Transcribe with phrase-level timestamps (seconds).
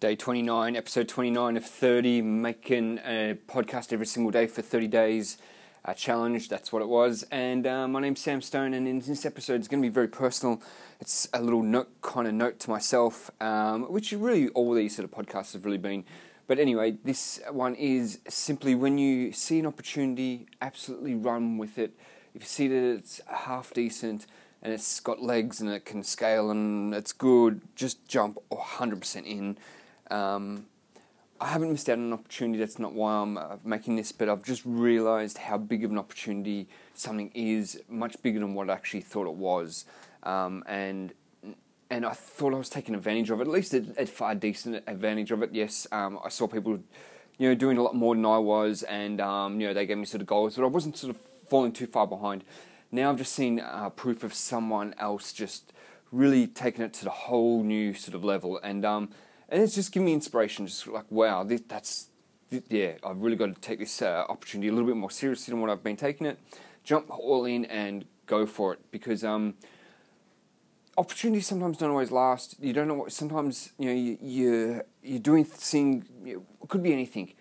[0.00, 5.36] day 29, episode 29 of 30, making a podcast every single day for 30 days.
[5.84, 7.22] A challenge, that's what it was.
[7.30, 10.08] And uh, my name's Sam Stone, and in this episode, it's going to be very
[10.08, 10.62] personal.
[11.00, 15.04] It's a little note, kind of note to myself, um, which really all these sort
[15.04, 16.04] of podcasts have really been.
[16.46, 21.92] But anyway, this one is simply when you see an opportunity, absolutely run with it.
[22.34, 24.24] If you see that it's half decent
[24.62, 29.58] and it's got legs and it can scale and it's good, just jump 100% in
[30.10, 30.66] um,
[31.40, 32.58] I haven't missed out on an opportunity.
[32.58, 35.98] That's not why I'm uh, making this, but I've just realised how big of an
[35.98, 39.86] opportunity something is, much bigger than what I actually thought it was.
[40.22, 41.14] Um, and
[41.90, 44.84] and I thought I was taking advantage of it, at least a, a far decent
[44.86, 45.50] advantage of it.
[45.52, 46.78] Yes, um, I saw people,
[47.38, 49.98] you know, doing a lot more than I was, and um, you know, they gave
[49.98, 52.44] me sort of goals, but I wasn't sort of falling too far behind.
[52.92, 55.72] Now I've just seen uh, proof of someone else just
[56.12, 59.08] really taking it to the whole new sort of level, and um,
[59.50, 60.66] and it's just given me inspiration.
[60.66, 62.08] Just like, wow, this, that's
[62.68, 65.60] yeah, I've really got to take this uh, opportunity a little bit more seriously than
[65.60, 66.38] what I've been taking it.
[66.82, 69.54] Jump all in and go for it because um,
[70.96, 72.56] opportunities sometimes don't always last.
[72.60, 73.12] You don't know what.
[73.12, 76.06] Sometimes you know you, you you're doing things.
[76.24, 77.34] You know, it could be anything.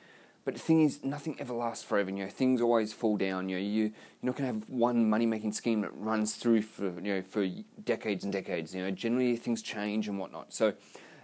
[0.45, 2.09] But the thing is, nothing ever lasts forever.
[2.09, 3.49] You know, things always fall down.
[3.49, 3.91] You know, you you're
[4.23, 7.47] not going to have one money making scheme that runs through for you know for
[7.83, 8.73] decades and decades.
[8.73, 10.53] You know, generally things change and whatnot.
[10.53, 10.73] So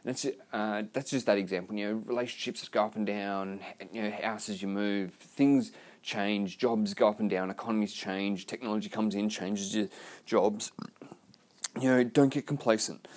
[0.06, 1.75] that's uh, that's just that example.
[1.75, 3.59] You know, relationships go up and down.
[3.92, 5.72] You know, houses you move, things
[6.03, 9.88] change, jobs go up and down, economies change, technology comes in, changes your
[10.25, 10.72] jobs.
[11.81, 13.08] You know, don't get complacent.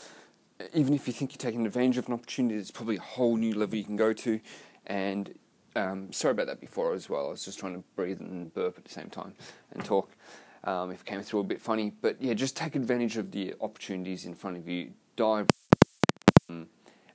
[0.75, 3.55] Even if you think you're taking advantage of an opportunity, there's probably a whole new
[3.55, 4.41] level you can go to.
[4.87, 5.39] And
[5.77, 7.27] um, sorry about that before as well.
[7.27, 9.35] I was just trying to breathe and burp at the same time
[9.73, 10.11] and talk.
[10.65, 13.55] Um, if it came through a bit funny, but yeah, just take advantage of the
[13.61, 14.93] opportunities in front of you.
[15.15, 15.49] Dive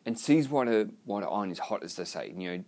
[0.06, 2.34] and seize what a what iron is hot, as they say.
[2.36, 2.64] You know,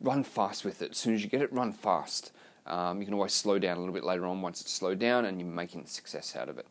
[0.00, 0.92] run fast with it.
[0.92, 2.32] As soon as you get it, run fast.
[2.66, 5.24] Um, you can always slow down a little bit later on once it's slowed down,
[5.24, 6.66] and you're making success out of it.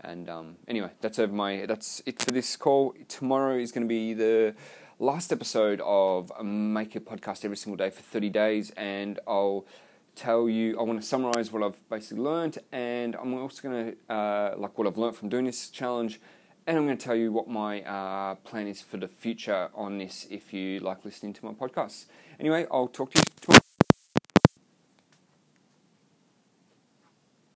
[0.00, 1.66] And um, anyway, that's over my.
[1.66, 2.94] That's it for this call.
[3.08, 4.54] Tomorrow is going to be the
[4.98, 9.66] last episode of Make a Podcast every single day for 30 days, and I'll
[10.14, 10.78] tell you.
[10.78, 14.76] I want to summarize what I've basically learned, and I'm also going to uh, like
[14.78, 16.20] what I've learned from doing this challenge
[16.66, 19.98] and I'm going to tell you what my uh, plan is for the future on
[19.98, 22.06] this if you like listening to my podcasts.
[22.40, 23.63] Anyway, I'll talk to you tomorrow.